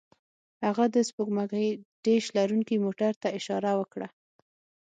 هغه 0.65 0.85
د 0.95 0.97
سپوږمکۍ 1.09 1.67
ډیش 2.05 2.23
لرونکي 2.37 2.75
موټر 2.85 3.11
ته 3.21 3.27
اشاره 3.39 3.71
وکړه 3.79 4.07